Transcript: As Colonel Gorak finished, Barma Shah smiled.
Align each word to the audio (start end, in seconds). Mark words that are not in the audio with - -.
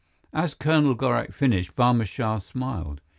As 0.33 0.55
Colonel 0.55 0.95
Gorak 0.95 1.31
finished, 1.31 1.75
Barma 1.75 2.07
Shah 2.07 2.39
smiled. 2.39 3.01